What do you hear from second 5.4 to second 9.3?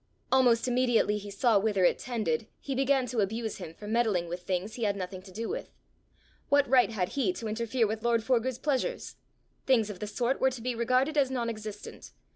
with. What right had he to interfere with lord Forgue's pleasures!